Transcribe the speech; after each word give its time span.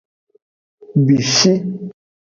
Bishi. 1.05 1.53